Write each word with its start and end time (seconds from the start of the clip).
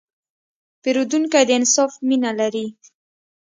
پیرودونکی 0.81 1.43
د 1.47 1.49
انصاف 1.59 1.91
مینه 2.07 2.31
لري. 2.39 2.65